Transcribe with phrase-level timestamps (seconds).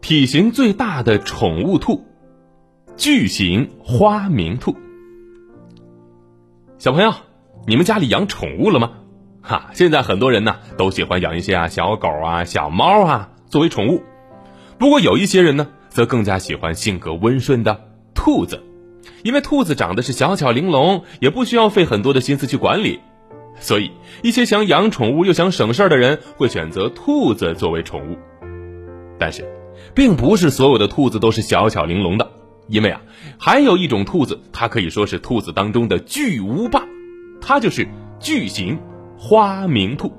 [0.00, 2.04] 体型最大的宠物兔——
[2.96, 4.76] 巨型花名兔。
[6.78, 7.12] 小朋友，
[7.66, 8.92] 你们家里养宠物了吗？
[9.42, 14.04] 哈，现在很多人呢都喜欢养一些啊小狗啊、小猫啊作为宠物。
[14.78, 17.80] 不过有一些人呢，则更加喜欢性格温顺的
[18.14, 18.62] 兔子，
[19.24, 23.00] 因为兔子长得是小巧玲珑，也不需要费很多的心思去管理。
[23.58, 23.90] 所以，
[24.22, 28.18] 一些想养宠物又想省事儿的人会选择兔子作为宠物。
[29.18, 29.44] 但是，
[29.94, 32.30] 并不是所有的兔子都是小巧玲珑的，
[32.68, 33.00] 因为啊，
[33.38, 36.82] 还有一种兔子，它可以说是兔子当中的巨无霸，
[37.40, 37.88] 它就是
[38.20, 38.78] 巨型
[39.16, 40.12] 花名兔。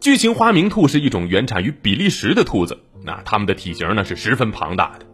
[0.00, 5.06] 巨型花名兔是一种原产于比利时的兔子，那它们的体型呢是十分庞大的，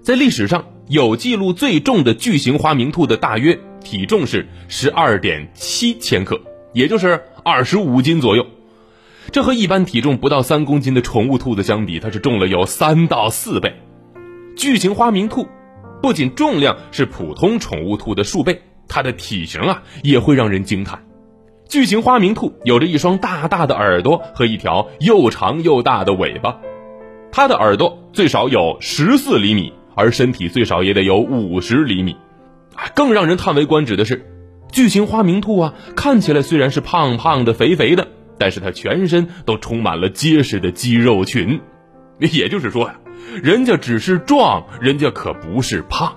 [0.00, 3.58] 在历史上有记录最重的巨型花名兔的大约。
[3.82, 6.40] 体重是十二点七千克，
[6.72, 8.46] 也就是二十五斤左右。
[9.30, 13.74] 这和一般体重不到三公斤的宠物兔子相比，它是重了有三到四倍。
[14.56, 15.46] 巨型花名兔
[16.02, 21.04] 不仅重量是普通宠物兔的数倍，它的体型啊也会让人惊叹。
[21.68, 26.58] 巨型花名兔有着一双大大的耳朵和一条又长又大的尾巴，
[27.30, 32.16] 它的耳朵最少有十四厘米，而身体最少也得有五十厘米。
[32.94, 34.24] 更让人叹为观止的是，
[34.70, 41.60] 巨型花明兔啊，看起来虽然是胖胖的、肥肥的，但是它全身都充满了结实的肌肉群。
[42.18, 42.96] 也就是说呀，
[43.42, 46.16] 人家只是壮，人家可不是胖。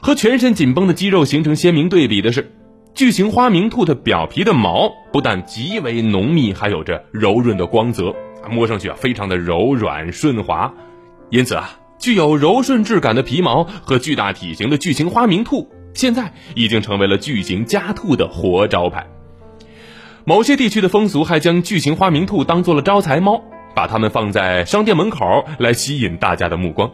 [0.00, 2.52] 和全身紧绷的肌肉形成鲜明对比的是，
[2.94, 8.14] 巨型花明兔的表皮的毛不但极为浓密，还有着柔润的光泽，
[8.50, 10.72] 摸上去啊非常的柔软顺滑。
[11.30, 11.78] 因此啊。
[11.98, 19.06] 具有柔顺质感的皮毛和巨大体型的巨型花名兔，现在已经成为了巨型家兔的活招牌。
[20.24, 23.42] 某些地区的风俗还将巨型花名兔当做了招财猫，
[23.74, 26.92] 把它们放在商店门口来吸引大家的目光。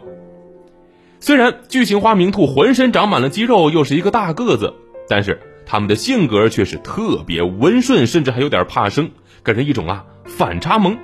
[1.19, 4.73] 虽然巨型花名兔浑身长满了肌肉，又是一个大个子，
[5.07, 9.11] 但是它们的性格却是特别温顺，甚至还有点怕生，
[9.43, 10.97] 给人一种啊反差萌。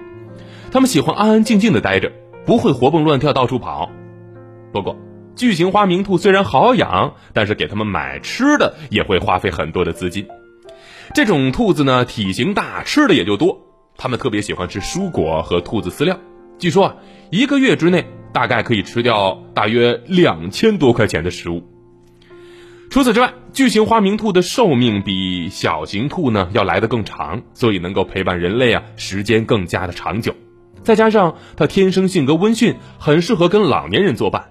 [0.72, 2.12] 它们喜欢安安静静的待着。
[2.44, 3.92] 不会活蹦乱跳到处跑，
[4.72, 4.98] 不过
[5.36, 10.28] 巨型花名兔虽然好养，但是给它们买吃的也会花费很多的资金。
[11.14, 13.60] 这种兔子呢，体型大，吃的也就多。
[13.98, 16.18] 它们特别喜欢吃蔬果和兔子饲料。
[16.58, 16.96] 据说啊，
[17.32, 21.64] 一个月之内大概可以吃掉大约两千多块钱的食物。
[22.90, 30.36] 除此之外，巨型花名兔的寿命比小型兔呢要来得更长，所以能够陪伴人类啊时间更加的长久。
[30.84, 34.51] 再加上它天生性格温驯，很适合跟老年人作伴，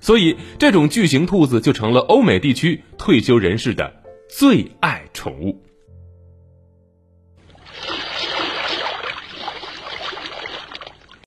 [0.00, 3.92] 所以这种巨型兔子就成了欧美地区退休人士的
[4.28, 5.69] 最爱宠物。